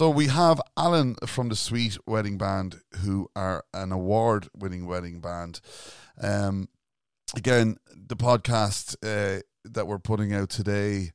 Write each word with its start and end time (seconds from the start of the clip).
So 0.00 0.08
we 0.08 0.28
have 0.28 0.62
Alan 0.78 1.16
from 1.26 1.50
the 1.50 1.54
Suite 1.54 1.98
Wedding 2.06 2.38
Band, 2.38 2.80
who 3.02 3.28
are 3.36 3.66
an 3.74 3.92
award-winning 3.92 4.86
wedding 4.86 5.20
band. 5.20 5.60
Um, 6.18 6.70
again, 7.36 7.76
the 7.94 8.16
podcast 8.16 8.96
uh, 9.02 9.42
that 9.62 9.86
we're 9.86 9.98
putting 9.98 10.32
out 10.32 10.48
today 10.48 11.10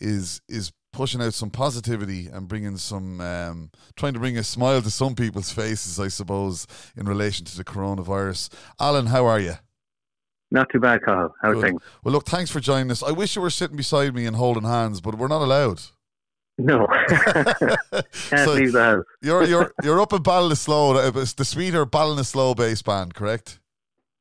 is 0.00 0.40
is 0.48 0.72
pushing 0.94 1.20
out 1.20 1.34
some 1.34 1.50
positivity 1.50 2.28
and 2.28 2.48
bringing 2.48 2.78
some, 2.78 3.20
um, 3.20 3.70
trying 3.94 4.14
to 4.14 4.20
bring 4.20 4.38
a 4.38 4.42
smile 4.42 4.80
to 4.80 4.90
some 4.90 5.14
people's 5.14 5.52
faces, 5.52 6.00
I 6.00 6.08
suppose, 6.08 6.66
in 6.96 7.04
relation 7.04 7.44
to 7.44 7.54
the 7.58 7.62
coronavirus. 7.62 8.48
Alan, 8.80 9.08
how 9.08 9.26
are 9.26 9.38
you? 9.38 9.56
Not 10.50 10.70
too 10.72 10.80
bad, 10.80 11.02
Carl. 11.02 11.34
How 11.42 11.50
are 11.50 11.60
things? 11.60 11.82
Well, 12.02 12.14
look, 12.14 12.24
thanks 12.24 12.50
for 12.50 12.60
joining 12.60 12.90
us. 12.90 13.02
I 13.02 13.10
wish 13.10 13.36
you 13.36 13.42
were 13.42 13.50
sitting 13.50 13.76
beside 13.76 14.14
me 14.14 14.24
and 14.24 14.34
holding 14.34 14.64
hands, 14.64 15.02
but 15.02 15.16
we're 15.16 15.28
not 15.28 15.42
allowed. 15.42 15.82
No, 16.60 16.86
can't 17.08 18.44
so 18.44 18.52
leave 18.52 18.72
the 18.72 18.82
house. 18.82 19.04
you're 19.22 19.44
you're 19.44 19.72
you're 19.82 20.00
up 20.00 20.12
at 20.12 20.22
Ballinasloe. 20.22 21.16
It's 21.16 21.32
the 21.32 21.44
sweeter 21.44 21.86
Ballinasloe 21.86 22.56
bass 22.56 22.82
band, 22.82 23.14
correct? 23.14 23.60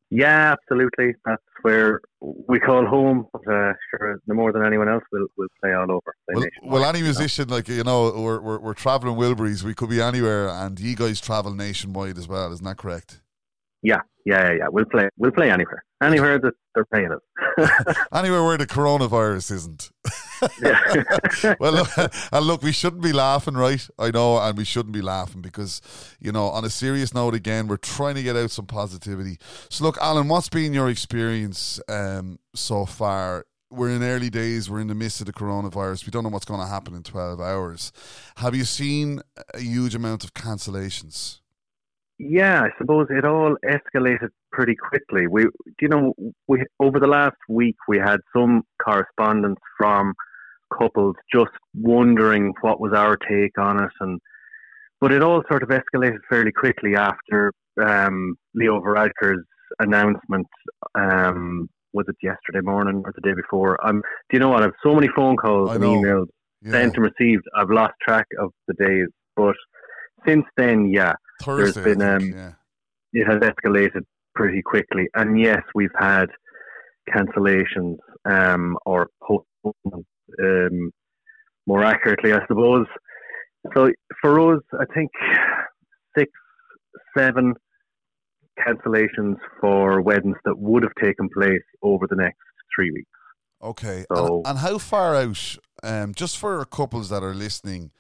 Yeah, 0.10 0.54
absolutely. 0.54 1.16
That's 1.26 1.44
where 1.62 2.02
we 2.20 2.60
call 2.60 2.86
home. 2.86 3.28
But, 3.32 3.42
uh, 3.42 3.74
sure, 3.90 4.20
no 4.26 4.36
more 4.36 4.52
than 4.52 4.66
anyone 4.66 4.90
else, 4.90 5.04
we'll, 5.12 5.28
we'll 5.38 5.48
play 5.62 5.74
all 5.74 5.92
over. 5.92 6.16
Well, 6.28 6.46
well, 6.64 6.86
any 6.86 7.02
musician, 7.02 7.50
like, 7.50 7.68
you 7.68 7.84
know, 7.84 8.12
we're, 8.16 8.42
we're, 8.42 8.60
we're 8.60 8.74
traveling 8.74 9.18
Wilburys, 9.18 9.64
we 9.64 9.76
could 9.76 9.90
be 9.90 10.02
anywhere, 10.02 10.50
and 10.50 10.80
you 10.80 10.96
guys 10.96 11.22
travel 11.22 11.54
nationwide 11.54 12.18
as 12.18 12.28
well, 12.28 12.52
isn't 12.52 12.66
that 12.66 12.78
correct? 12.78 13.22
Yeah, 13.82 14.02
yeah, 14.26 14.52
yeah. 14.52 14.68
We'll 14.70 14.86
play. 14.86 15.10
We'll 15.18 15.32
play 15.32 15.50
anywhere, 15.52 15.84
anywhere 16.04 16.40
that 16.40 16.54
they're 16.76 16.86
paying 16.86 17.12
us. 17.12 17.96
anywhere 18.14 18.44
where 18.44 18.58
the 18.58 18.68
coronavirus 18.68 19.52
isn't. 19.52 19.92
well, 21.60 21.74
look, 21.74 21.90
and 22.32 22.46
look, 22.46 22.62
we 22.62 22.72
shouldn't 22.72 23.02
be 23.02 23.14
laughing, 23.14 23.56
right? 23.56 23.88
I 23.98 24.12
know, 24.12 24.38
and 24.38 24.58
we 24.58 24.66
shouldn't 24.66 24.94
be 24.94 25.02
laughing 25.02 25.42
because, 25.42 25.82
you 26.20 26.32
know, 26.32 26.48
on 26.48 26.66
a 26.66 26.70
serious 26.70 27.14
note, 27.14 27.34
again, 27.34 27.68
we're 27.68 27.78
trying 27.78 28.16
to 28.16 28.24
get 28.24 28.36
out 28.36 28.52
some 28.52 28.66
positivity. 28.66 29.38
So, 29.70 29.84
look, 29.84 29.98
Alan, 30.00 30.28
what's 30.28 30.50
been 30.50 30.74
your 30.74 30.90
experience 30.90 31.80
um, 31.88 32.40
so 32.54 32.86
far? 32.86 33.46
We're 33.72 33.92
in 33.92 34.04
early 34.04 34.30
days. 34.30 34.70
We're 34.70 34.80
in 34.80 34.88
the 34.88 34.96
midst 34.96 35.20
of 35.22 35.28
the 35.28 35.34
coronavirus. 35.34 36.06
We 36.06 36.12
don't 36.12 36.24
know 36.24 36.30
what's 36.30 36.46
going 36.46 36.62
to 36.62 36.68
happen 36.68 36.96
in 36.96 37.04
twelve 37.04 37.40
hours. 37.40 37.92
Have 38.38 38.56
you 38.56 38.66
seen 38.66 39.22
a 39.54 39.60
huge 39.60 39.94
amount 39.94 40.24
of 40.24 40.34
cancellations? 40.34 41.40
Yeah, 42.20 42.64
I 42.64 42.70
suppose 42.78 43.08
it 43.10 43.24
all 43.24 43.56
escalated 43.66 44.28
pretty 44.52 44.76
quickly. 44.76 45.26
We, 45.28 45.46
you 45.80 45.88
know, 45.88 46.14
we 46.48 46.66
over 46.82 47.00
the 47.00 47.08
last 47.08 47.38
week 47.48 47.78
we 47.88 47.98
had 47.98 48.20
some 48.36 48.64
correspondence 48.84 49.60
from 49.78 50.14
couples 50.78 51.16
just 51.34 51.52
wondering 51.74 52.54
what 52.60 52.82
was 52.82 52.92
our 52.94 53.16
take 53.16 53.58
on 53.58 53.82
it, 53.82 53.92
and 54.02 54.20
but 55.00 55.14
it 55.14 55.24
all 55.24 55.44
sort 55.50 55.64
of 55.64 55.70
escalated 55.70 56.20
fairly 56.30 56.52
quickly 56.52 56.98
after 56.98 57.54
um, 57.82 58.36
Leo 58.54 58.82
Varadkar's 58.82 59.46
announcement. 59.80 60.48
Um, 60.96 61.70
was 61.94 62.06
it 62.10 62.18
yesterday 62.22 62.62
morning 62.62 63.02
or 63.06 63.14
the 63.16 63.22
day 63.22 63.34
before? 63.34 63.84
Um, 63.88 64.02
do 64.30 64.36
you 64.36 64.40
know 64.40 64.50
what? 64.50 64.62
I've 64.62 64.74
so 64.84 64.94
many 64.94 65.08
phone 65.16 65.38
calls 65.38 65.72
and 65.72 65.84
emails 65.86 66.28
yeah. 66.62 66.72
sent 66.72 66.98
and 66.98 67.10
received. 67.18 67.44
I've 67.58 67.72
lost 67.72 67.94
track 68.06 68.28
of 68.40 68.52
the 68.68 68.74
days, 68.74 69.08
but 69.38 69.56
since 70.28 70.46
then, 70.58 70.90
yeah, 70.90 71.14
Thursday, 71.42 71.82
there's 71.82 71.98
been 71.98 72.08
um, 72.08 72.32
yeah. 72.32 72.52
it 73.14 73.26
has 73.26 73.40
escalated 73.40 74.04
pretty 74.36 74.62
quickly, 74.62 75.08
and 75.16 75.40
yes, 75.40 75.62
we've 75.76 75.90
had 75.98 76.28
cancellations 77.10 77.98
um, 78.26 78.78
or 78.86 79.10
postponements. 79.22 80.10
Um, 80.42 80.92
more 81.70 81.84
accurately, 81.84 82.34
I 82.34 82.40
suppose. 82.48 82.88
So 83.76 83.92
for 84.22 84.56
us, 84.56 84.64
I 84.74 84.86
think 84.94 85.12
six, 86.18 86.32
seven 87.18 87.54
cancellations 88.68 89.36
for 89.62 90.02
weddings 90.02 90.38
that 90.46 90.58
would 90.58 90.84
have 90.84 90.92
taken 91.02 91.30
place 91.34 91.62
over 91.82 92.08
the 92.10 92.16
next 92.16 92.40
three 92.76 92.92
weeks. 92.92 93.10
Okay. 93.62 94.06
So, 94.14 94.38
and, 94.38 94.48
and 94.48 94.60
how 94.60 94.78
far 94.78 95.16
out, 95.16 95.58
um, 95.84 96.14
just 96.14 96.38
for 96.38 96.64
couples 96.66 97.10
that 97.10 97.24
are 97.24 97.36
listening, 97.36 97.92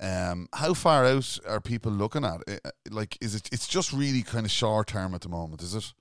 um, 0.00 0.48
how 0.52 0.74
far 0.74 1.04
out 1.04 1.38
are 1.46 1.60
people 1.60 1.92
looking 1.92 2.24
at? 2.24 2.40
Uh, 2.48 2.70
like, 2.90 3.16
is 3.20 3.34
it? 3.34 3.48
It's 3.52 3.68
just 3.68 3.92
really 3.92 4.22
kind 4.22 4.44
of 4.44 4.50
short 4.50 4.88
term 4.88 5.14
at 5.14 5.22
the 5.22 5.28
moment, 5.28 5.62
is 5.62 5.74
it? 5.74 5.92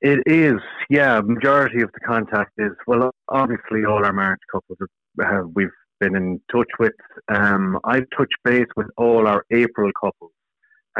It 0.00 0.20
is, 0.26 0.60
yeah. 0.90 1.20
Majority 1.22 1.80
of 1.80 1.90
the 1.92 2.00
contact 2.00 2.52
is 2.58 2.72
well, 2.86 3.10
obviously 3.30 3.86
all 3.86 4.04
our 4.04 4.12
marriage 4.12 4.40
couples 4.52 4.76
have, 5.18 5.46
we've 5.54 5.70
been 5.98 6.14
in 6.14 6.40
touch 6.52 6.68
with. 6.78 6.92
Um, 7.28 7.78
I've 7.84 8.04
touched 8.14 8.34
base 8.44 8.66
with 8.76 8.88
all 8.98 9.26
our 9.26 9.46
April 9.50 9.90
couples, 9.98 10.32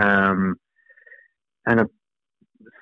um, 0.01 0.57
and 1.67 1.81
a, 1.81 1.87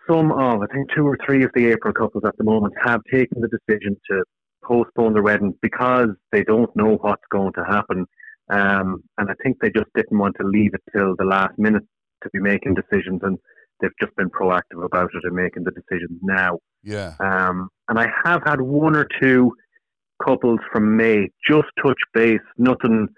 some 0.08 0.30
of 0.30 0.62
I 0.62 0.66
think 0.72 0.90
two 0.94 1.04
or 1.04 1.18
three 1.26 1.42
of 1.42 1.50
the 1.54 1.72
April 1.72 1.92
couples 1.92 2.22
at 2.24 2.36
the 2.36 2.44
moment 2.44 2.74
have 2.84 3.00
taken 3.12 3.40
the 3.40 3.48
decision 3.48 3.96
to 4.10 4.22
postpone 4.62 5.14
their 5.14 5.22
wedding 5.22 5.58
because 5.60 6.10
they 6.30 6.44
don't 6.44 6.70
know 6.76 6.98
what's 7.00 7.24
going 7.32 7.52
to 7.54 7.64
happen 7.64 8.06
um, 8.50 9.02
and 9.18 9.30
I 9.30 9.34
think 9.42 9.58
they 9.60 9.70
just 9.70 9.90
didn't 9.94 10.18
want 10.18 10.36
to 10.40 10.46
leave 10.46 10.74
it 10.74 10.82
till 10.94 11.14
the 11.16 11.24
last 11.24 11.58
minute 11.58 11.84
to 12.22 12.30
be 12.32 12.40
making 12.40 12.74
decisions, 12.74 13.20
and 13.22 13.38
they've 13.80 13.90
just 14.00 14.14
been 14.16 14.30
proactive 14.30 14.84
about 14.84 15.10
it 15.14 15.24
and 15.24 15.34
making 15.34 15.64
the 15.64 15.70
decisions 15.72 16.18
now. 16.22 16.58
Yeah. 16.82 17.14
Um, 17.20 17.68
and 17.88 17.98
I 17.98 18.08
have 18.24 18.42
had 18.44 18.60
one 18.60 18.96
or 18.96 19.06
two 19.20 19.52
couples 20.24 20.60
from 20.72 20.96
May 20.96 21.28
just 21.48 21.68
touch 21.82 21.98
base, 22.14 22.40
nothing 22.58 23.08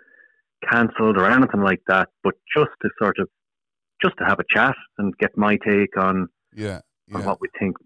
cancelled 0.70 1.18
or 1.18 1.30
anything 1.30 1.62
like 1.62 1.82
that, 1.88 2.08
but 2.22 2.34
just 2.56 2.70
to 2.82 2.88
sort 2.98 3.18
of 3.18 3.28
just 4.02 4.16
to 4.18 4.24
have 4.24 4.38
a 4.38 4.44
chat 4.54 4.74
and 4.98 5.16
get 5.18 5.36
my 5.36 5.56
take 5.66 5.96
on 5.96 6.28
yeah, 6.54 6.80
yeah. 7.08 7.18
on 7.18 7.24
what 7.24 7.40
we 7.40 7.48
think 7.58 7.76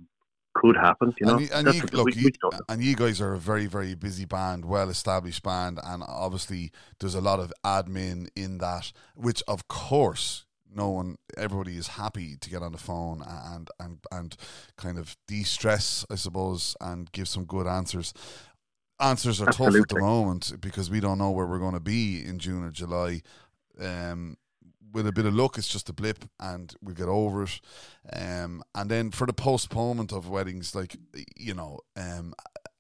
could 0.61 0.77
happen. 0.77 1.15
You 1.21 1.27
know, 1.27 1.37
and, 1.37 1.43
you, 1.43 1.49
and 1.53 1.75
you, 1.75 1.83
look, 1.93 2.07
we, 2.07 2.15
you, 2.15 2.31
and 2.69 2.83
you 2.83 2.97
guys 2.97 3.21
are 3.21 3.35
a 3.35 3.39
very, 3.39 3.67
very 3.67 3.95
busy 3.95 4.25
band, 4.25 4.65
well 4.65 4.91
established 4.91 5.43
band, 5.43 5.79
and 5.83 6.03
obviously 6.07 6.73
there's 7.01 7.15
a 7.15 7.21
lot 7.21 7.41
of 7.41 7.53
admin 7.65 8.29
in 8.37 8.59
that, 8.59 8.93
which 9.15 9.43
of 9.47 9.69
course 9.69 10.45
no 10.75 10.91
one, 10.91 11.17
everybody 11.37 11.77
is 11.77 11.89
happy 11.89 12.37
to 12.37 12.51
get 12.51 12.63
on 12.63 12.73
the 12.73 12.79
phone 12.79 13.23
and 13.27 13.71
and 13.81 13.99
and 14.13 14.37
kind 14.77 14.99
of 14.99 15.17
de-stress, 15.27 16.05
I 16.11 16.17
suppose, 16.17 16.77
and 16.81 17.11
give 17.13 17.29
some 17.29 17.45
good 17.45 17.67
answers. 17.67 18.13
Answers 19.01 19.41
are 19.41 19.49
Absolutely. 19.49 19.81
tough 19.81 19.91
at 19.91 19.95
the 19.95 20.01
moment 20.01 20.61
because 20.61 20.91
we 20.91 21.01
don't 21.01 21.19
know 21.19 21.31
where 21.31 21.47
we're 21.47 21.61
going 21.61 21.75
to 21.75 21.81
be 21.81 22.25
in 22.25 22.39
June 22.39 22.65
or 22.65 22.71
July. 22.71 23.23
Um, 23.81 24.37
with 24.93 25.06
a 25.06 25.12
bit 25.12 25.26
of 25.26 25.34
luck, 25.34 25.59
it's 25.59 25.69
just 25.69 25.88
a 25.88 25.93
blip, 25.93 26.25
and 26.41 26.75
we 26.82 26.94
get 26.94 27.09
over 27.09 27.44
it. 27.44 27.60
Um, 28.12 28.62
and 28.75 28.91
then 28.91 29.10
for 29.10 29.26
the 29.26 29.32
postponement 29.32 30.12
of 30.12 30.28
weddings, 30.28 30.75
like 30.75 30.97
you 31.37 31.54
know, 31.54 31.81
um, 31.97 32.34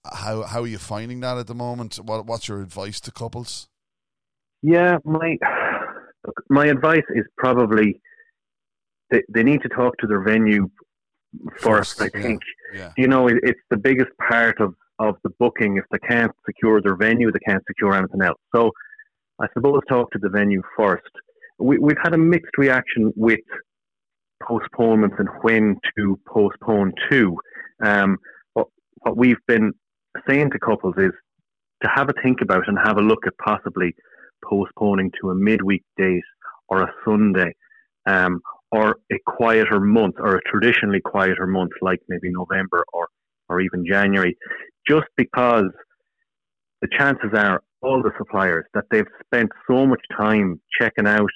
how 0.04 0.42
how 0.42 0.62
are 0.62 0.66
you 0.66 0.78
finding 0.78 1.20
that 1.20 1.38
at 1.38 1.46
the 1.46 1.54
moment? 1.54 1.96
What 1.96 2.26
what's 2.26 2.48
your 2.48 2.60
advice 2.60 3.00
to 3.00 3.12
couples? 3.12 3.68
Yeah, 4.62 4.98
my 5.04 5.36
my 6.48 6.66
advice 6.66 7.04
is 7.14 7.24
probably 7.36 8.00
they, 9.10 9.22
they 9.32 9.42
need 9.42 9.62
to 9.62 9.68
talk 9.68 9.96
to 9.98 10.06
their 10.06 10.22
venue 10.22 10.70
first. 11.56 11.98
first 11.98 12.02
I 12.02 12.08
think 12.08 12.40
yeah, 12.72 12.80
yeah. 12.80 12.92
you 12.96 13.08
know 13.08 13.28
it, 13.28 13.36
it's 13.42 13.60
the 13.70 13.76
biggest 13.76 14.10
part 14.28 14.60
of 14.60 14.74
of 14.98 15.16
the 15.22 15.30
booking. 15.38 15.76
If 15.76 15.84
they 15.90 15.98
can't 15.98 16.32
secure 16.44 16.80
their 16.80 16.96
venue, 16.96 17.30
they 17.30 17.38
can't 17.46 17.62
secure 17.66 17.94
anything 17.94 18.22
else. 18.22 18.40
So 18.54 18.70
I 19.40 19.46
suppose 19.54 19.80
talk 19.88 20.10
to 20.12 20.18
the 20.18 20.28
venue 20.28 20.62
first 20.76 21.10
we, 21.58 21.78
we've 21.78 21.98
had 22.02 22.14
a 22.14 22.18
mixed 22.18 22.56
reaction 22.56 23.12
with 23.16 23.40
postponements 24.42 25.16
and 25.18 25.28
when 25.42 25.76
to 25.96 26.18
postpone 26.26 26.92
to. 27.10 27.36
Um, 27.84 28.18
what, 28.54 28.68
what 29.00 29.16
we've 29.16 29.44
been 29.46 29.72
saying 30.28 30.50
to 30.50 30.58
couples 30.58 30.94
is 30.98 31.12
to 31.82 31.90
have 31.94 32.08
a 32.08 32.14
think 32.22 32.40
about 32.40 32.68
and 32.68 32.78
have 32.82 32.98
a 32.98 33.02
look 33.02 33.26
at 33.26 33.32
possibly 33.44 33.94
postponing 34.44 35.10
to 35.20 35.30
a 35.30 35.34
midweek 35.34 35.84
date 35.96 36.22
or 36.68 36.82
a 36.82 36.92
Sunday 37.04 37.54
um, 38.06 38.40
or 38.70 38.96
a 39.12 39.16
quieter 39.26 39.80
month 39.80 40.16
or 40.18 40.36
a 40.36 40.42
traditionally 40.42 41.00
quieter 41.00 41.46
month 41.46 41.72
like 41.82 42.00
maybe 42.08 42.30
November 42.30 42.84
or, 42.92 43.08
or 43.48 43.60
even 43.60 43.84
January, 43.86 44.36
just 44.88 45.06
because 45.16 45.70
the 46.80 46.88
chances 46.96 47.30
are 47.34 47.60
all 47.82 48.02
the 48.02 48.12
suppliers 48.18 48.64
that 48.74 48.84
they've 48.90 49.06
spent 49.24 49.50
so 49.70 49.86
much 49.86 50.00
time 50.16 50.60
checking 50.80 51.06
out 51.06 51.30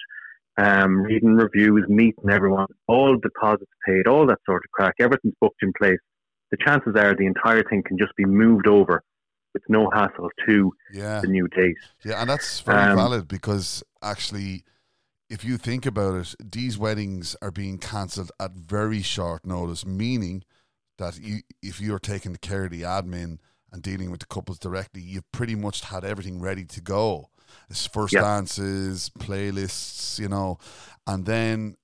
um, 0.59 0.99
reading 1.03 1.35
reviews, 1.35 1.85
meeting 1.89 2.31
everyone, 2.31 2.67
all 2.87 3.17
deposits 3.17 3.71
paid, 3.87 4.07
all 4.07 4.27
that 4.27 4.39
sort 4.45 4.63
of 4.65 4.71
crack, 4.73 4.95
everything's 5.01 5.35
booked 5.41 5.63
in 5.63 5.73
place. 5.79 5.99
The 6.51 6.59
chances 6.65 6.95
are 6.97 7.15
the 7.17 7.27
entire 7.27 7.63
thing 7.65 7.83
can 7.83 7.97
just 7.97 8.15
be 8.17 8.27
moved 8.27 8.67
over 8.67 9.03
with 9.55 9.63
no 9.69 9.91
hassle 9.91 10.29
to 10.47 10.73
yeah. 10.93 11.21
the 11.21 11.29
new 11.29 11.49
date. 11.49 11.77
Yeah, 12.05 12.21
and 12.21 12.29
that's 12.29 12.61
very 12.61 12.91
um, 12.91 12.97
valid 12.97 13.29
because 13.29 13.83
actually, 14.03 14.65
if 15.31 15.45
you 15.45 15.57
think 15.57 15.87
about 15.87 16.15
it, 16.17 16.35
these 16.53 16.79
weddings 16.79 17.37
are 17.41 17.51
being 17.51 17.79
cancelled 17.79 18.33
at 18.39 18.53
very 18.53 19.01
short 19.03 19.47
notice, 19.47 19.87
meaning 19.87 20.45
that 20.99 21.19
you, 21.19 21.41
if 21.63 21.81
you're 21.81 21.99
taking 21.99 22.37
care 22.37 22.65
of 22.65 22.71
the 22.71 22.83
admin 22.83 23.39
and 23.73 23.83
dealing 23.83 24.11
with 24.11 24.21
the 24.21 24.27
couples 24.27 24.59
directly, 24.59 25.03
you've 25.03 25.31
pretty 25.33 25.55
much 25.55 25.83
had 25.83 26.05
everything 26.05 26.41
ready 26.41 26.65
to 26.65 26.81
go. 26.81 27.31
It's 27.69 27.87
first 27.87 28.13
yep. 28.13 28.23
dances, 28.23 29.11
playlists, 29.19 30.19
you 30.19 30.29
know, 30.29 30.59
and 31.07 31.27
then 31.27 31.77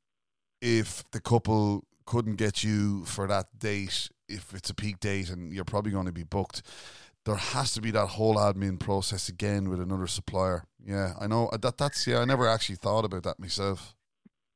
if 0.61 1.05
the 1.12 1.20
couple 1.20 1.85
couldn't 2.06 2.37
get 2.37 2.64
you 2.64 3.05
for 3.05 3.26
that 3.26 3.46
date, 3.58 4.08
if 4.29 4.55
it's 4.55 4.70
a 4.70 4.75
peak 4.75 5.00
date 5.00 5.31
and 5.31 5.52
you're 5.52 5.64
probably 5.64 5.93
going 5.93 6.06
to 6.06 6.12
be 6.12 6.23
booked, 6.23 6.62
there 7.25 7.37
has 7.37 7.75
to 7.75 7.82
be 7.82 7.90
that 7.90 8.06
whole 8.06 8.37
admin 8.37 8.79
process 8.79 9.29
again 9.29 9.69
with 9.69 9.81
another 9.81 10.06
supplier. 10.06 10.64
Yeah, 10.82 11.12
I 11.20 11.26
know 11.26 11.50
that. 11.61 11.76
That's 11.76 12.06
yeah. 12.06 12.20
I 12.20 12.25
never 12.25 12.49
actually 12.49 12.76
thought 12.76 13.05
about 13.05 13.25
that 13.25 13.38
myself. 13.38 13.94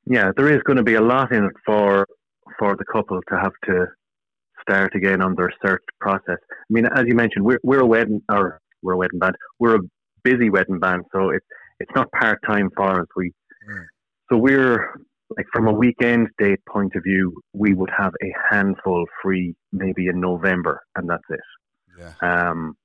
Yeah, 0.07 0.33
there 0.37 0.51
is 0.51 0.63
going 0.63 0.79
to 0.79 0.83
be 0.83 0.95
a 0.95 1.01
lot 1.01 1.33
in 1.33 1.45
it 1.45 1.53
for 1.65 2.07
for 2.59 2.77
the 2.77 2.85
couple 2.85 3.21
to 3.29 3.39
have 3.39 3.53
to 3.67 3.87
start 4.63 4.95
again 4.95 5.21
on 5.23 5.35
their 5.35 5.53
search 5.65 5.83
process. 6.01 6.39
I 6.51 6.71
mean, 6.71 6.87
as 6.87 7.05
you 7.07 7.15
mentioned, 7.15 7.45
we're 7.45 7.61
we're 7.63 7.81
a 7.81 7.87
wedding 7.87 8.23
or 8.31 8.61
we're 8.83 8.95
a 8.95 8.97
wedding 8.97 9.19
band. 9.19 9.37
We're 9.59 9.77
a 9.77 9.81
busy 10.23 10.51
wedding 10.51 10.79
band, 10.79 11.05
so 11.13 11.31
it's 11.31 11.47
it's 11.81 11.91
not 11.95 12.11
part 12.13 12.41
time 12.47 12.71
for 12.77 13.01
us. 13.01 13.07
We 13.17 13.33
mm. 13.69 13.85
so 14.31 14.39
we're 14.39 14.95
like 15.37 15.47
from 15.53 15.67
a 15.67 15.73
weekend 15.73 16.29
date 16.39 16.61
point 16.69 16.95
of 16.95 17.03
view, 17.05 17.41
we 17.53 17.75
would 17.75 17.91
have 17.97 18.13
a 18.23 18.33
handful 18.51 19.05
free 19.23 19.55
maybe 19.73 20.09
in 20.09 20.21
November, 20.21 20.83
and 20.97 21.09
that's 21.09 21.25
it. 21.31 21.41
Yeah. 21.99 22.13
Um. 22.51 22.77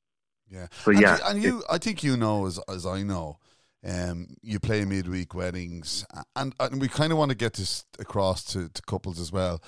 Yeah. 0.49 0.67
So 0.83 0.91
yeah, 0.91 1.17
and, 1.25 1.43
you, 1.43 1.63
I 1.69 1.77
think 1.77 2.03
you 2.03 2.17
know 2.17 2.45
as 2.45 2.59
as 2.69 2.85
I 2.85 3.03
know. 3.03 3.39
Um, 3.87 4.35
you 4.41 4.59
play 4.59 4.83
midweek 4.85 5.35
weddings, 5.35 6.03
and, 6.35 6.53
and 6.59 6.81
we 6.81 6.87
kind 6.89 7.11
of 7.11 7.19
want 7.19 7.29
to 7.29 7.37
get 7.37 7.53
this 7.53 7.85
across 7.99 8.43
to, 8.45 8.69
to 8.69 8.81
couples 8.81 9.19
as 9.19 9.31
well 9.31 9.61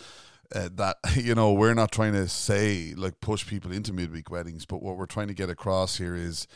uh, 0.53 0.69
that 0.75 0.97
you 1.15 1.35
know 1.35 1.53
we're 1.53 1.73
not 1.73 1.91
trying 1.91 2.13
to 2.13 2.27
say 2.27 2.93
like 2.95 3.19
push 3.21 3.47
people 3.47 3.71
into 3.71 3.93
midweek 3.93 4.29
weddings, 4.29 4.65
but 4.65 4.81
what 4.81 4.97
we're 4.97 5.05
trying 5.05 5.27
to 5.27 5.33
get 5.33 5.49
across 5.49 5.97
here 5.97 6.15
is 6.15 6.47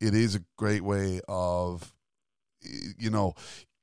it 0.00 0.14
is 0.14 0.34
a 0.34 0.44
great 0.56 0.82
way 0.82 1.20
of 1.28 1.92
you 2.62 3.10
know 3.10 3.34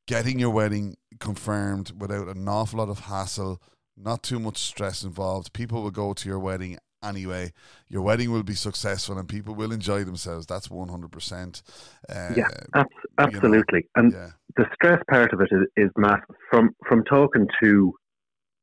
getting 0.08 0.40
your 0.40 0.50
wedding 0.50 0.98
confirmed 1.20 1.92
without 2.00 2.28
an 2.28 2.48
awful 2.48 2.80
lot 2.80 2.90
of 2.90 3.02
hassle, 3.02 3.62
not 3.96 4.24
too 4.24 4.40
much 4.40 4.58
stress 4.58 5.04
involved. 5.04 5.54
People 5.54 5.84
will 5.84 5.92
go 5.92 6.14
to 6.14 6.28
your 6.28 6.40
wedding 6.40 6.78
anyway. 7.04 7.54
Your 7.88 8.02
wedding 8.02 8.32
will 8.32 8.44
be 8.44 8.56
successful 8.56 9.18
and 9.18 9.28
people 9.28 9.56
will 9.56 9.72
enjoy 9.72 10.04
themselves. 10.04 10.46
That's 10.46 10.70
one 10.70 10.90
hundred 10.90 11.12
percent. 11.12 11.62
Uh, 12.10 12.34
yeah, 12.36 12.48
ab- 12.74 12.88
absolutely. 13.18 13.86
You 13.96 14.02
know, 14.02 14.04
and 14.04 14.14
yeah. 14.14 14.30
the 14.58 14.66
stress 14.74 15.02
part 15.10 15.34
of 15.34 15.42
it 15.42 15.50
is, 15.52 15.68
is. 15.78 15.90
From 16.50 16.76
from 16.88 17.04
talking 17.04 17.48
to 17.62 17.94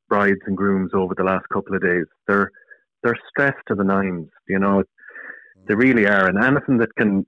brides 0.09 0.41
and 0.47 0.57
grooms 0.57 0.93
over 0.95 1.15
the 1.17 1.25
last 1.25 1.49
couple 1.53 1.75
of 1.75 1.83
days. 1.83 2.07
They're 2.27 2.51
they're 3.03 3.19
stressed 3.29 3.65
to 3.69 3.75
the 3.75 3.85
nines, 3.85 4.29
you 4.49 4.59
know. 4.59 4.83
They 5.69 5.75
really 5.75 6.07
are, 6.07 6.29
and 6.29 6.43
anything 6.43 6.79
that 6.79 6.95
can, 6.97 7.27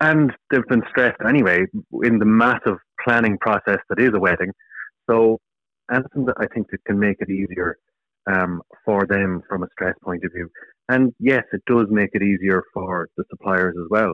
and 0.00 0.32
they've 0.50 0.66
been 0.68 0.82
stressed 0.90 1.20
anyway 1.26 1.64
in 2.02 2.18
the 2.18 2.26
massive 2.26 2.76
planning 3.02 3.38
process 3.38 3.78
that 3.88 3.98
is 3.98 4.10
a 4.14 4.20
wedding. 4.20 4.52
So 5.08 5.38
anything 5.90 6.26
that 6.26 6.36
I 6.38 6.46
think 6.52 6.70
that 6.70 6.84
can 6.84 6.98
make 6.98 7.16
it 7.20 7.30
easier 7.30 7.78
um, 8.30 8.62
for 8.84 9.06
them 9.06 9.42
from 9.48 9.62
a 9.62 9.68
stress 9.72 9.94
point 10.04 10.24
of 10.24 10.32
view, 10.34 10.50
and 10.88 11.14
yes, 11.18 11.44
it 11.52 11.62
does 11.66 11.86
make 11.90 12.10
it 12.12 12.22
easier 12.22 12.62
for 12.74 13.08
the 13.16 13.24
suppliers 13.30 13.74
as 13.80 13.88
well. 13.90 14.12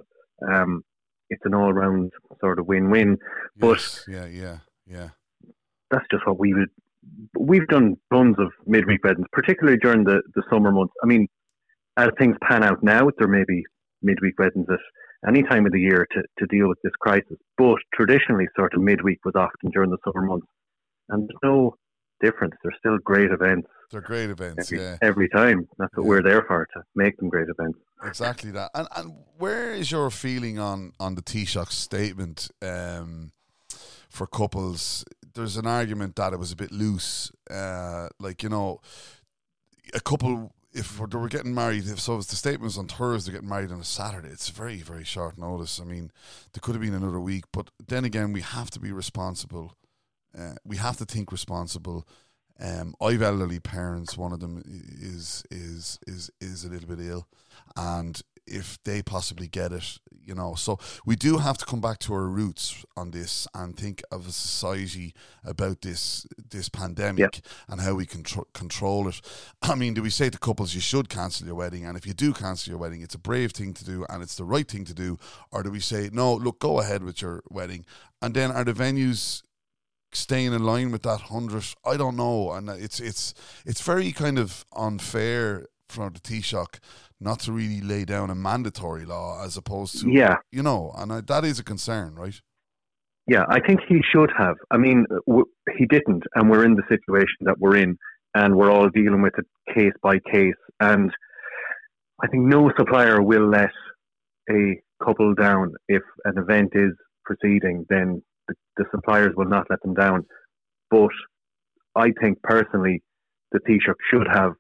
Um, 0.49 0.83
it's 1.31 1.43
an 1.45 1.55
all-round 1.55 2.13
sort 2.41 2.61
of 2.61 2.67
win-win. 2.67 3.19
Yes, 3.57 3.59
but 3.59 4.05
yeah, 4.07 4.27
yeah, 4.27 4.59
yeah. 4.87 5.09
That's 5.91 6.07
just 6.11 6.27
what 6.27 6.39
we 6.39 6.55
would 6.55 6.71
we've 7.39 7.67
done 7.69 7.97
tons 8.13 8.37
of 8.39 8.53
midweek 8.67 9.05
weddings, 9.05 9.27
particularly 9.33 9.79
during 9.79 10.05
the, 10.05 10.23
the 10.35 10.43
summer 10.51 10.73
months. 10.73 10.95
I 11.03 11.07
mean, 11.07 11.29
as 11.97 12.09
things 12.19 12.37
pan 12.43 12.63
out 12.63 12.83
now, 12.83 13.09
there 13.19 13.29
may 13.29 13.45
be 13.47 13.63
midweek 14.03 14.39
weddings 14.39 14.67
at 14.71 14.79
any 15.29 15.43
time 15.43 15.67
of 15.67 15.73
the 15.73 15.81
year 15.81 16.07
to, 16.13 16.23
to 16.39 16.47
deal 16.47 16.69
with 16.69 16.79
this 16.83 16.93
crisis. 17.01 17.39
But 17.57 17.79
traditionally, 17.95 18.47
sort 18.57 18.75
of 18.75 18.83
midweek 18.83 19.25
was 19.25 19.35
often 19.35 19.71
during 19.71 19.91
the 19.91 19.99
summer 20.05 20.27
months. 20.27 20.47
And 21.09 21.29
there's 21.29 21.39
no 21.43 21.77
difference. 22.21 22.55
They're 22.63 22.77
still 22.79 22.99
great 22.99 23.31
events. 23.31 23.69
They're 23.93 24.01
great 24.01 24.31
events, 24.31 24.73
every, 24.73 24.85
yeah. 24.85 24.97
Every 25.01 25.29
time. 25.29 25.69
That's 25.79 25.97
what 25.97 26.03
yeah. 26.03 26.09
we're 26.09 26.23
there 26.23 26.43
for, 26.43 26.67
to 26.75 26.83
make 26.97 27.17
them 27.19 27.29
great 27.29 27.49
events. 27.49 27.79
Exactly 28.05 28.51
that. 28.51 28.71
And 28.75 28.89
and 28.97 29.15
where 29.39 29.73
is 29.73 29.91
your 29.91 30.11
feeling 30.11 30.59
on, 30.59 30.93
on 30.99 31.15
the 31.15 31.23
Taoiseach 31.23 31.71
statement 31.71 32.51
um, 32.63 33.31
for 34.11 34.27
couples 34.27 35.05
there's 35.37 35.57
an 35.57 35.67
argument 35.67 36.17
that 36.17 36.33
it 36.33 36.39
was 36.39 36.53
a 36.53 36.57
bit 36.57 36.73
loose. 36.73 37.31
Uh, 37.51 38.09
like 38.19 38.43
you 38.43 38.49
know, 38.49 38.81
a 39.95 40.01
couple 40.01 40.53
if 40.77 40.99
they 40.99 41.19
were 41.19 41.29
getting 41.29 41.55
married, 41.55 41.89
if 41.89 41.99
so, 41.99 42.19
if 42.19 42.27
the 42.27 42.37
statement 42.37 42.65
was 42.65 42.77
on 42.77 42.87
Thursday, 42.87 43.33
getting 43.33 43.49
married 43.49 43.73
on 43.73 43.81
a 43.81 43.85
Saturday, 43.85 44.29
it's 44.29 44.51
very, 44.51 44.77
very 44.79 45.05
short 45.05 45.39
notice. 45.39 45.81
I 45.81 45.85
mean, 45.85 46.11
there 46.53 46.61
could 46.61 46.75
have 46.75 46.83
been 46.83 46.93
another 46.93 47.21
week, 47.21 47.45
but 47.51 47.71
then 47.89 48.05
again, 48.05 48.33
we 48.33 48.43
have 48.43 48.71
to 48.73 48.81
be 48.81 48.93
responsible. 48.93 49.75
Uh, 50.37 50.55
we 50.67 50.77
have 50.77 50.99
to 50.99 51.07
think 51.07 51.33
responsible. 51.33 52.07
Um, 52.61 52.95
I've 53.01 53.23
elderly 53.23 53.59
parents. 53.59 54.19
One 54.19 54.33
of 54.33 54.41
them 54.41 54.63
is 54.67 55.45
is 55.51 55.99
is 56.07 56.31
is 56.41 56.65
a 56.65 56.69
little 56.69 56.95
bit 56.95 57.07
ill, 57.07 57.27
and 57.75 58.21
if 58.47 58.79
they 58.85 59.03
possibly 59.03 59.49
get 59.49 59.73
it, 59.73 59.99
you 60.11 60.35
know. 60.35 60.55
So 60.55 60.79
we 61.05 61.17
do 61.17 61.39
have 61.39 61.59
to 61.59 61.65
come 61.65 61.81
back 61.81 61.99
to 62.01 62.15
our 62.15 62.27
roots 62.27 62.85
on 62.97 63.11
this 63.11 63.47
and 63.55 63.77
think 63.77 64.03
of 64.11 64.29
a 64.29 64.33
society 64.33 65.15
about 65.45 65.83
this 65.83 66.27
this 66.51 66.69
pandemic 66.69 67.41
and 67.69 67.81
how 67.81 67.95
we 67.95 68.07
can 68.07 68.23
control 68.55 69.09
it. 69.09 69.21
I 69.63 69.75
mean, 69.75 69.95
do 69.95 70.03
we 70.03 70.11
say 70.11 70.31
to 70.31 70.39
couples 70.39 70.75
you 70.75 70.81
should 70.81 71.09
cancel 71.09 71.47
your 71.47 71.57
wedding, 71.57 71.85
and 71.85 71.97
if 71.97 72.07
you 72.07 72.15
do 72.15 72.33
cancel 72.33 72.71
your 72.71 72.79
wedding, 72.79 73.03
it's 73.03 73.15
a 73.15 73.19
brave 73.19 73.53
thing 73.53 73.75
to 73.75 73.85
do 73.85 74.07
and 74.09 74.23
it's 74.23 74.37
the 74.37 74.45
right 74.45 74.69
thing 74.69 74.85
to 74.85 74.95
do, 74.95 75.19
or 75.51 75.63
do 75.63 75.71
we 75.71 75.81
say 75.81 76.11
no? 76.13 76.35
Look, 76.35 76.59
go 76.61 76.81
ahead 76.81 77.03
with 77.03 77.23
your 77.23 77.43
wedding, 77.51 77.85
and 78.23 78.35
then 78.35 78.51
are 78.51 78.65
the 78.65 78.73
venues 78.73 79.43
staying 80.13 80.53
in 80.53 80.65
line 80.65 80.91
with 80.91 81.03
that 81.03 81.23
hundred? 81.23 81.65
I 81.85 81.97
don't 81.97 82.17
know, 82.17 82.53
and 82.53 82.69
it's 82.69 83.01
it's 83.01 83.35
it's 83.65 83.81
very 83.81 84.13
kind 84.13 84.39
of 84.39 84.65
unfair 84.75 85.67
from 85.89 86.13
the 86.13 86.21
Taoiseach 86.21 86.79
not 87.21 87.41
to 87.41 87.53
really 87.53 87.81
lay 87.81 88.05
down 88.05 88.31
a 88.31 88.35
mandatory 88.35 89.05
law 89.05 89.43
as 89.45 89.57
opposed 89.57 90.01
to 90.01 90.11
yeah. 90.11 90.37
you 90.51 90.63
know 90.63 90.93
and 90.97 91.13
I, 91.13 91.21
that 91.23 91.45
is 91.45 91.59
a 91.59 91.65
concern 91.65 92.15
right? 92.15 92.41
Yeah 93.27 93.45
i 93.49 93.61
think 93.61 93.81
he 93.89 94.01
should 94.13 94.31
have. 94.37 94.57
I 94.71 94.77
mean 94.77 95.07
w- 95.27 95.47
he 95.77 95.87
didn't 95.87 96.25
and 96.35 96.51
we're 96.51 96.65
in 96.65 96.75
the 96.75 96.83
situation 96.89 97.41
that 97.43 97.59
we're 97.59 97.77
in 97.77 97.97
and 98.35 98.57
we're 98.57 98.71
all 98.71 98.89
dealing 98.91 99.23
with 99.23 99.35
it 99.39 99.47
case 99.75 99.95
by 100.03 100.19
case 100.31 100.55
and 100.81 101.11
i 102.23 102.27
think 102.29 102.45
no 102.45 102.71
supplier 102.77 103.23
will 103.23 103.49
let 103.49 103.71
a 104.49 104.81
couple 105.05 105.35
down. 105.35 105.75
If 105.89 106.03
an 106.25 106.39
event 106.39 106.71
is 106.75 106.93
proceeding 107.25 107.87
then 107.89 108.23
the, 108.49 108.55
the 108.77 108.85
suppliers 108.91 109.35
will 109.37 109.49
not 109.49 109.67
let 109.71 109.83
them 109.83 109.95
down. 109.95 110.25
But 110.91 111.11
i 111.97 112.11
think 112.21 112.41
personally 112.43 113.03
the 113.53 113.61
taoiseach 113.61 113.95
should 114.11 114.29
have 114.29 114.53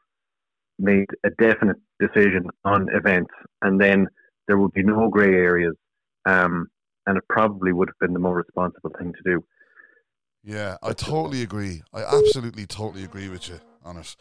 made 0.79 1.07
a 1.25 1.31
definite 1.31 1.77
decision 1.99 2.49
on 2.65 2.89
events, 2.95 3.33
and 3.63 3.81
then 3.81 4.07
there 4.47 4.59
would 4.59 4.73
be 4.73 4.83
no 4.83 5.09
grey 5.09 5.35
areas, 5.35 5.75
um, 6.27 6.69
and 7.07 7.17
it 7.17 7.25
probably 7.29 7.73
would 7.73 7.89
have 7.89 7.99
been 7.99 8.13
the 8.13 8.19
more 8.19 8.37
responsible 8.37 8.91
thing 8.99 9.13
to 9.13 9.23
do. 9.25 9.45
Yeah, 10.45 10.77
I 10.83 10.93
totally 10.93 11.43
agree. 11.43 11.83
I 11.93 12.03
absolutely 12.03 12.67
totally 12.67 13.05
agree 13.05 13.29
with 13.29 13.49
you 13.49 13.59
on 13.85 13.97
it. 13.97 14.15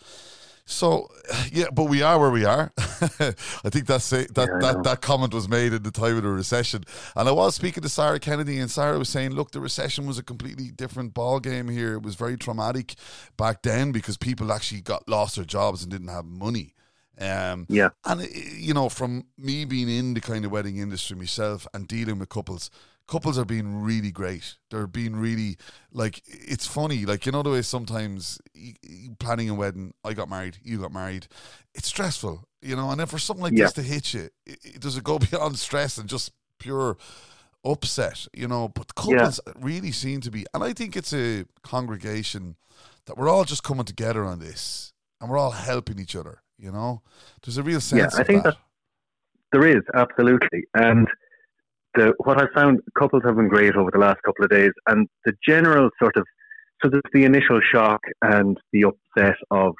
So, 0.65 1.09
yeah, 1.51 1.65
but 1.71 1.85
we 1.85 2.01
are 2.01 2.19
where 2.19 2.31
we 2.31 2.45
are. 2.45 2.71
I 2.77 3.69
think 3.69 3.85
that's 3.85 4.09
that 4.09 4.29
yeah, 4.35 4.45
that 4.61 4.83
that 4.83 5.01
comment 5.01 5.33
was 5.33 5.47
made 5.47 5.73
in 5.73 5.83
the 5.83 5.91
time 5.91 6.17
of 6.17 6.23
the 6.23 6.29
recession. 6.29 6.83
And 7.15 7.29
I 7.29 7.31
was 7.31 7.55
speaking 7.55 7.83
to 7.83 7.89
Sarah 7.89 8.19
Kennedy, 8.19 8.59
and 8.59 8.69
Sarah 8.69 8.97
was 8.97 9.09
saying, 9.09 9.31
"Look, 9.31 9.51
the 9.51 9.61
recession 9.61 10.05
was 10.05 10.17
a 10.17 10.23
completely 10.23 10.71
different 10.71 11.13
ball 11.13 11.39
game 11.39 11.69
here. 11.69 11.93
It 11.93 12.03
was 12.03 12.15
very 12.15 12.37
traumatic 12.37 12.95
back 13.37 13.61
then 13.61 13.91
because 13.91 14.17
people 14.17 14.51
actually 14.51 14.81
got 14.81 15.07
lost 15.07 15.35
their 15.35 15.45
jobs 15.45 15.83
and 15.83 15.91
didn't 15.91 16.09
have 16.09 16.25
money." 16.25 16.73
Um, 17.17 17.65
yeah, 17.69 17.89
and 18.03 18.27
you 18.33 18.73
know, 18.73 18.89
from 18.89 19.25
me 19.37 19.65
being 19.65 19.89
in 19.89 20.15
the 20.15 20.21
kind 20.21 20.43
of 20.43 20.51
wedding 20.51 20.77
industry 20.77 21.15
myself 21.15 21.65
and 21.73 21.87
dealing 21.87 22.19
with 22.19 22.29
couples, 22.29 22.69
couples 23.07 23.37
are 23.37 23.45
being 23.45 23.81
really 23.81 24.11
great. 24.11 24.55
They're 24.71 24.87
being 24.87 25.15
really 25.15 25.57
like 25.91 26.21
it's 26.27 26.65
funny, 26.65 27.05
like 27.05 27.25
you 27.25 27.31
know 27.31 27.43
the 27.43 27.51
way 27.51 27.61
sometimes 27.61 28.39
planning 29.19 29.49
a 29.49 29.53
wedding. 29.53 29.93
I 30.03 30.13
got 30.13 30.29
married, 30.29 30.57
you 30.63 30.79
got 30.79 30.91
married. 30.91 31.27
It's 31.73 31.87
stressful, 31.87 32.47
you 32.61 32.75
know. 32.75 32.89
And 32.89 32.99
then 32.99 33.07
for 33.07 33.19
something 33.19 33.43
like 33.43 33.53
yeah. 33.53 33.65
this 33.65 33.73
to 33.73 33.81
hit 33.81 34.13
you, 34.13 34.29
it, 34.45 34.59
it, 34.63 34.79
does 34.79 34.97
it 34.97 35.03
go 35.03 35.19
beyond 35.31 35.57
stress 35.57 35.97
and 35.97 36.09
just 36.09 36.31
pure 36.59 36.97
upset, 37.63 38.27
you 38.33 38.47
know? 38.47 38.69
But 38.69 38.95
couples 38.95 39.39
yeah. 39.45 39.53
really 39.59 39.91
seem 39.91 40.21
to 40.21 40.31
be, 40.31 40.45
and 40.53 40.63
I 40.63 40.73
think 40.73 40.95
it's 40.95 41.13
a 41.13 41.45
congregation 41.63 42.55
that 43.05 43.17
we're 43.17 43.29
all 43.29 43.45
just 43.45 43.63
coming 43.63 43.85
together 43.85 44.23
on 44.25 44.39
this, 44.39 44.93
and 45.21 45.29
we're 45.29 45.37
all 45.37 45.51
helping 45.51 45.99
each 45.99 46.15
other. 46.15 46.41
You 46.57 46.71
know, 46.71 47.01
there's 47.43 47.57
a 47.57 47.63
real 47.63 47.81
sense. 47.81 48.15
Yeah, 48.15 48.21
I 48.21 48.23
think 48.23 48.43
that. 48.43 48.55
that 48.55 48.57
there 49.51 49.67
is 49.67 49.83
absolutely, 49.93 50.65
and 50.73 51.07
the 51.95 52.13
what 52.17 52.41
I 52.41 52.47
found 52.53 52.79
couples 52.97 53.23
have 53.25 53.35
been 53.35 53.47
great 53.47 53.75
over 53.75 53.91
the 53.91 53.99
last 53.99 54.21
couple 54.23 54.45
of 54.45 54.51
days, 54.51 54.71
and 54.87 55.07
the 55.25 55.33
general 55.47 55.89
sort 55.99 56.15
of 56.17 56.25
so 56.83 56.89
there's 56.89 57.03
the 57.13 57.23
initial 57.23 57.59
shock 57.73 58.01
and 58.21 58.57
the 58.73 58.85
upset 58.85 59.37
of 59.49 59.73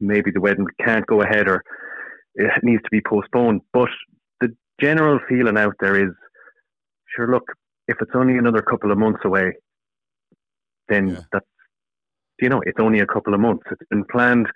maybe 0.00 0.30
the 0.30 0.40
wedding 0.40 0.66
can't 0.84 1.06
go 1.06 1.22
ahead 1.22 1.48
or 1.48 1.62
it 2.34 2.50
needs 2.62 2.82
to 2.82 2.88
be 2.90 3.00
postponed, 3.00 3.60
but 3.72 3.88
the 4.40 4.54
general 4.80 5.18
feeling 5.28 5.58
out 5.58 5.74
there 5.80 6.02
is 6.02 6.12
sure, 7.14 7.30
look, 7.30 7.44
if 7.88 7.96
it's 8.00 8.12
only 8.14 8.38
another 8.38 8.62
couple 8.62 8.90
of 8.90 8.98
months 8.98 9.20
away, 9.24 9.52
then 10.88 11.08
yeah. 11.08 11.20
that's, 11.32 11.46
you 12.40 12.48
know, 12.48 12.62
it's 12.64 12.80
only 12.80 13.00
a 13.00 13.06
couple 13.06 13.34
of 13.34 13.40
months. 13.40 13.64
It's 13.70 13.88
been 13.90 14.04
planned. 14.10 14.46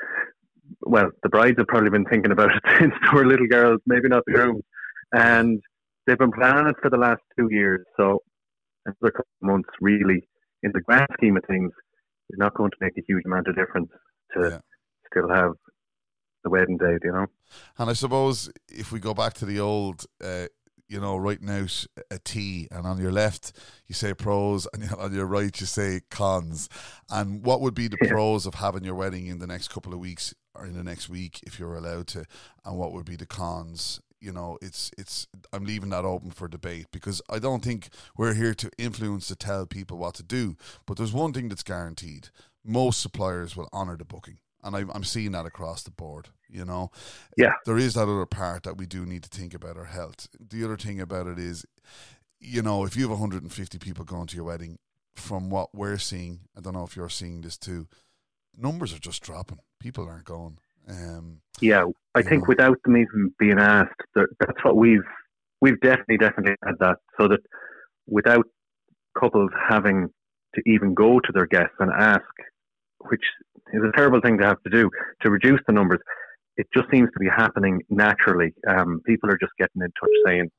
Well, 0.80 1.11
the 1.23 1.28
brides 1.28 1.59
have 1.59 1.66
probably 1.66 1.90
been 1.90 2.06
thinking 2.06 2.33
about 2.33 2.50
it 2.54 2.62
since 2.78 2.92
they 2.92 3.16
were 3.16 3.26
little 3.26 3.47
girls, 3.47 3.80
maybe 3.87 4.09
not 4.09 4.25
the 4.26 4.33
groom, 4.33 4.62
And 5.12 5.61
they've 6.07 6.19
been 6.19 6.33
planning 6.33 6.69
it 6.69 6.77
for 6.81 6.91
the 6.91 6.97
last 6.97 7.21
two 7.39 7.49
years. 7.51 7.85
So 7.97 8.23
another 8.85 9.11
couple 9.11 9.37
of 9.43 9.49
months, 9.49 9.69
really, 9.81 10.29
in 10.63 10.73
the 10.73 10.81
grand 10.81 11.09
scheme 11.15 11.37
of 11.37 11.45
things, 11.49 11.73
is 12.31 12.39
not 12.39 12.55
going 12.55 12.71
to 12.71 12.77
make 12.81 12.97
a 12.97 13.03
huge 13.07 13.25
amount 13.25 13.49
of 13.49 13.57
difference 13.57 13.91
to 14.35 14.49
yeah. 14.51 14.59
still 15.11 15.29
have 15.29 15.53
the 16.45 16.51
wedding 16.51 16.79
date, 16.79 17.01
you 17.03 17.13
know. 17.13 17.27
And 17.79 17.91
I 17.91 17.93
suppose 17.93 18.51
if 18.69 18.93
we 18.93 19.01
go 19.01 19.15
back 19.15 19.35
to 19.35 19.47
the 19.47 19.61
old, 19.61 20.07
uh, 20.23 20.47
you 20.89 21.01
know, 21.01 21.17
writing 21.17 21.51
out 21.51 21.87
a 22.11 22.19
T, 22.19 22.69
and 22.71 22.87
on 22.87 22.99
your 22.99 23.13
left 23.13 23.53
you 23.87 23.95
say 23.95 24.15
pros, 24.15 24.67
and 24.73 24.89
on 24.99 25.13
your 25.13 25.27
right 25.27 25.61
you 25.61 25.67
say 25.67 26.01
cons. 26.11 26.69
And 27.11 27.45
what 27.45 27.61
would 27.61 27.75
be 27.75 27.89
the 27.89 27.99
yeah. 28.03 28.11
pros 28.11 28.47
of 28.47 28.55
having 28.55 28.85
your 28.85 28.95
wedding 28.95 29.27
in 29.27 29.39
the 29.39 29.47
next 29.47 29.69
couple 29.69 29.93
of 29.93 29.99
weeks 29.99 30.35
or 30.55 30.67
in 30.67 30.75
the 30.75 30.85
next 30.85 31.09
week, 31.09 31.41
if 31.47 31.59
you're 31.59 31.75
allowed 31.75 32.07
to, 32.09 32.25
and 32.65 32.79
what 32.79 32.93
would 32.93 33.05
be 33.05 33.17
the 33.17 33.27
cons? 33.27 34.01
You 34.26 34.33
know, 34.33 34.59
it's 34.61 34.90
it's. 34.99 35.28
I'm 35.52 35.64
leaving 35.64 35.90
that 35.90 36.04
open 36.04 36.33
for 36.33 36.49
debate 36.49 36.87
because 36.90 37.23
I 37.30 37.38
don't 37.38 37.62
think 37.62 37.90
we're 38.16 38.35
here 38.35 38.54
to 38.54 38.71
influence 38.76 39.28
to 39.28 39.37
tell 39.37 39.66
people 39.66 39.99
what 39.99 40.14
to 40.14 40.25
do. 40.25 40.56
But 40.85 40.97
there's 40.97 41.12
one 41.12 41.33
thing 41.33 41.49
that's 41.49 41.62
guaranteed: 41.62 42.30
most 42.64 43.00
suppliers 43.00 43.56
will 43.56 43.68
honour 43.73 43.97
the 43.97 44.04
booking 44.04 44.38
and 44.66 44.75
I, 44.76 44.85
I'm 44.92 45.04
seeing 45.04 45.33
that 45.33 45.47
across 45.47 45.85
the 45.85 45.92
board. 45.92 46.28
You 46.49 46.64
know, 46.64 46.90
yeah, 47.37 47.52
there 47.64 47.78
is 47.78 47.95
that 47.95 48.02
other 48.02 48.26
part 48.26 48.64
that 48.64 48.76
we 48.76 48.87
do 48.87 49.06
need 49.06 49.23
to 49.23 49.28
think 49.28 49.54
about 49.54 49.76
our 49.76 49.85
health. 49.85 50.28
The 50.38 50.64
other 50.64 50.76
thing 50.76 51.00
about 51.00 51.28
it 51.28 51.38
is, 51.38 51.64
you 52.40 52.62
know, 52.62 52.85
if 52.85 52.97
you 52.97 53.02
have 53.02 53.11
150 53.11 53.78
people 53.78 54.04
going 54.04 54.26
to 54.26 54.37
your 54.37 54.45
wedding, 54.45 54.78
from 55.14 55.50
what 55.50 55.75
we're 55.75 55.99
seeing, 55.99 56.40
I 56.56 56.61
don't 56.61 56.75
know 56.75 56.85
if 56.85 56.97
you're 56.97 57.09
seeing 57.09 57.40
this 57.40 57.56
too. 57.56 57.87
Numbers 58.56 58.92
are 58.92 58.99
just 58.99 59.23
dropping. 59.23 59.61
People 59.80 60.09
aren't 60.09 60.25
going. 60.25 60.59
Um, 60.88 61.40
yeah, 61.61 61.85
I 62.14 62.23
think 62.23 62.43
know. 62.43 62.49
without 62.49 62.78
them 62.85 62.97
even 62.97 63.33
being 63.38 63.59
asked, 63.59 64.02
that's 64.14 64.64
what 64.64 64.76
we've 64.76 65.05
we've 65.61 65.81
definitely 65.81 66.19
definitely 66.19 66.55
had 66.64 66.78
that. 66.81 66.97
So 67.19 67.28
that 67.28 67.40
without 68.07 68.47
couples 69.19 69.50
having 69.69 70.09
to 70.55 70.62
even 70.66 70.95
go 70.95 71.21
to 71.21 71.33
their 71.33 71.47
guests 71.47 71.75
and 71.81 71.90
ask, 71.93 72.23
which 73.09 73.23
is 73.73 73.83
a 73.83 73.97
terrible 73.97 74.21
thing 74.21 74.38
to 74.38 74.47
have 74.47 74.62
to 74.62 74.71
do 74.71 74.90
to 75.23 75.31
reduce 75.31 75.61
the 75.66 75.73
numbers. 75.73 76.00
It 76.57 76.66
just 76.75 76.88
seems 76.90 77.11
to 77.12 77.19
be 77.19 77.28
happening 77.28 77.83
naturally. 77.90 78.55
Um, 78.69 79.00
people 79.05 79.31
are 79.31 79.38
just 79.38 79.52
getting 79.59 79.83
in 79.83 79.90
touch 80.00 80.11
saying 80.25 80.50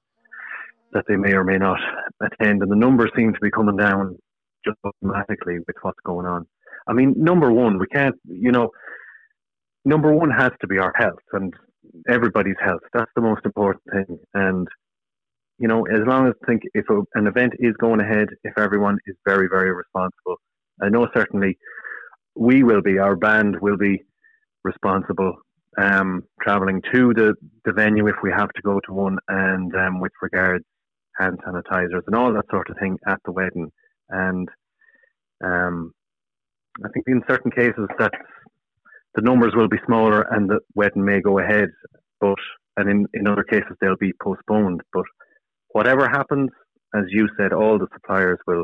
that 0.93 1.05
they 1.07 1.15
may 1.15 1.33
or 1.33 1.43
may 1.43 1.57
not 1.57 1.79
attend, 2.21 2.61
and 2.61 2.71
the 2.71 2.75
numbers 2.75 3.11
seem 3.15 3.33
to 3.33 3.39
be 3.39 3.51
coming 3.51 3.77
down 3.77 4.17
just 4.65 4.77
automatically 4.83 5.57
with 5.65 5.75
what's 5.81 5.99
going 6.05 6.25
on. 6.25 6.45
I 6.87 6.93
mean, 6.93 7.13
number 7.17 7.51
one, 7.51 7.79
we 7.79 7.87
can't, 7.87 8.15
you 8.25 8.51
know, 8.51 8.69
number 9.87 10.11
one 10.13 10.29
has 10.29 10.51
to 10.61 10.67
be 10.67 10.77
our 10.77 10.93
health 10.95 11.25
and 11.31 11.53
everybody's 12.09 12.59
health. 12.59 12.81
That's 12.93 13.11
the 13.15 13.21
most 13.21 13.43
important 13.45 13.83
thing. 13.91 14.19
And, 14.33 14.67
you 15.57 15.67
know, 15.67 15.85
as 15.87 16.01
long 16.05 16.27
as 16.27 16.33
I 16.43 16.45
think 16.45 16.63
if 16.73 16.85
a, 16.89 17.01
an 17.15 17.25
event 17.25 17.53
is 17.59 17.73
going 17.79 18.01
ahead, 18.01 18.27
if 18.43 18.57
everyone 18.57 18.97
is 19.07 19.15
very, 19.25 19.47
very 19.49 19.71
responsible, 19.71 20.35
I 20.81 20.89
know 20.89 21.07
certainly 21.15 21.57
we 22.35 22.63
will 22.63 22.81
be, 22.81 22.99
our 22.99 23.15
band 23.15 23.59
will 23.61 23.77
be 23.77 24.03
responsible 24.63 25.33
um, 25.77 26.23
traveling 26.41 26.81
to 26.93 27.13
the, 27.13 27.33
the 27.65 27.71
venue 27.71 28.07
if 28.07 28.17
we 28.21 28.31
have 28.31 28.51
to 28.53 28.61
go 28.61 28.79
to 28.85 28.93
one, 28.93 29.17
and 29.29 29.73
um, 29.75 29.99
with 30.01 30.11
regards 30.21 30.65
hand 31.17 31.39
sanitizers 31.47 32.01
and 32.07 32.15
all 32.15 32.33
that 32.33 32.45
sort 32.51 32.69
of 32.69 32.77
thing 32.77 32.97
at 33.07 33.19
the 33.25 33.31
wedding. 33.31 33.71
And 34.09 34.47
um, 35.43 35.93
I 36.83 36.89
think 36.93 37.05
in 37.07 37.23
certain 37.27 37.51
cases 37.51 37.87
that 37.97 38.11
the 39.17 39.23
numbers 39.23 39.53
will 39.55 39.67
be 39.67 39.79
smaller 39.85 40.21
and 40.31 40.47
the 40.47 40.59
wedding 40.75 41.03
may 41.03 41.19
go 41.19 41.39
ahead, 41.39 41.69
but 42.21 42.37
and 42.77 42.87
in, 42.87 43.07
in 43.15 43.27
other 43.27 43.43
cases 43.43 43.75
they'll 43.81 43.97
be 43.97 44.13
postponed. 44.21 44.81
But 44.93 45.05
whatever 45.69 46.07
happens, 46.07 46.51
as 46.95 47.05
you 47.09 47.27
said, 47.35 47.51
all 47.51 47.79
the 47.79 47.87
suppliers 47.93 48.37
will 48.45 48.63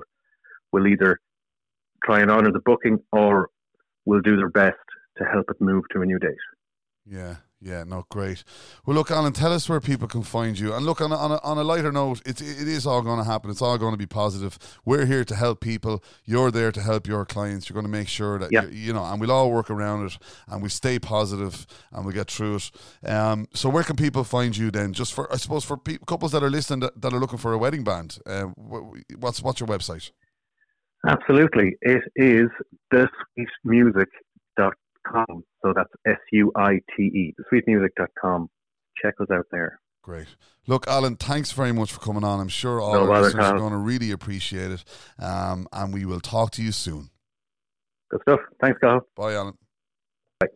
will 0.71 0.85
either 0.85 1.19
try 2.05 2.21
and 2.21 2.29
honour 2.29 2.51
the 2.51 2.61
booking 2.63 2.99
or 3.11 3.49
will 4.05 4.21
do 4.21 4.37
their 4.37 4.49
best 4.49 4.77
to 5.17 5.23
help 5.23 5.49
it 5.49 5.59
move 5.59 5.85
to 5.91 6.01
a 6.01 6.05
new 6.05 6.19
date. 6.19 6.45
Yeah, 7.03 7.37
yeah, 7.63 7.85
no, 7.85 8.05
great. 8.09 8.43
Well, 8.85 8.95
look, 8.95 9.09
Alan, 9.09 9.31
tell 9.31 9.53
us 9.53 9.69
where 9.69 9.79
people 9.79 10.07
can 10.07 10.21
find 10.21 10.59
you. 10.59 10.73
And 10.73 10.85
look, 10.85 10.99
on 10.99 11.13
a, 11.13 11.15
on 11.15 11.31
a, 11.31 11.39
on 11.43 11.57
a 11.57 11.63
lighter 11.63 11.93
note, 11.93 12.21
it, 12.25 12.41
it 12.41 12.67
is 12.67 12.85
all 12.85 13.01
going 13.01 13.19
to 13.19 13.23
happen. 13.23 13.49
It's 13.49 13.61
all 13.61 13.77
going 13.77 13.93
to 13.93 13.97
be 13.97 14.05
positive. 14.05 14.59
We're 14.83 15.05
here 15.05 15.23
to 15.23 15.35
help 15.35 15.61
people. 15.61 16.03
You're 16.25 16.51
there 16.51 16.73
to 16.73 16.81
help 16.81 17.07
your 17.07 17.25
clients. 17.25 17.69
You're 17.69 17.75
going 17.75 17.85
to 17.85 17.91
make 17.91 18.09
sure 18.09 18.37
that, 18.37 18.51
you, 18.51 18.69
you 18.69 18.93
know, 18.93 19.05
and 19.05 19.21
we'll 19.21 19.31
all 19.31 19.49
work 19.49 19.69
around 19.69 20.05
it 20.05 20.17
and 20.49 20.61
we 20.61 20.67
stay 20.67 20.99
positive 20.99 21.65
and 21.93 22.05
we 22.05 22.11
get 22.11 22.29
through 22.29 22.55
it. 22.57 22.71
Um, 23.09 23.47
so, 23.53 23.69
where 23.69 23.83
can 23.83 23.95
people 23.95 24.25
find 24.25 24.55
you 24.57 24.69
then? 24.69 24.91
Just 24.91 25.13
for, 25.13 25.31
I 25.31 25.37
suppose, 25.37 25.63
for 25.63 25.77
pe- 25.77 25.99
couples 26.05 26.33
that 26.33 26.43
are 26.43 26.49
listening 26.49 26.81
that, 26.81 27.01
that, 27.01 27.13
are 27.13 27.19
looking 27.19 27.39
for 27.39 27.53
a 27.53 27.57
wedding 27.57 27.85
band, 27.85 28.17
uh, 28.25 28.43
what's, 29.17 29.41
what's 29.41 29.61
your 29.61 29.67
website? 29.67 30.11
Absolutely. 31.07 31.77
It 31.81 32.01
is 32.17 32.49
thesuitemusic.com. 32.93 34.05
So 35.63 35.73
that's 35.75 35.89
S 36.05 36.19
U 36.31 36.51
I 36.55 36.79
T 36.95 37.03
E, 37.03 37.35
thesuitemusic.com. 37.39 38.49
Check 39.01 39.15
us 39.19 39.27
out 39.31 39.45
there. 39.51 39.79
Great. 40.01 40.27
Look, 40.67 40.85
Alan, 40.87 41.15
thanks 41.15 41.51
very 41.53 41.71
much 41.71 41.91
for 41.91 41.99
coming 41.99 42.23
on. 42.23 42.39
I'm 42.39 42.49
sure 42.49 42.81
all 42.81 42.93
no 42.93 43.11
our 43.11 43.21
listeners 43.21 43.45
are 43.45 43.57
going 43.57 43.71
to 43.71 43.77
really 43.77 44.11
appreciate 44.11 44.71
it. 44.71 44.83
Um, 45.17 45.67
and 45.71 45.93
we 45.93 46.05
will 46.05 46.19
talk 46.19 46.51
to 46.51 46.63
you 46.63 46.73
soon. 46.73 47.09
Good 48.11 48.21
stuff. 48.21 48.39
Thanks, 48.61 48.79
Carl. 48.79 49.07
Bye, 49.15 49.33
Alan. 49.33 49.57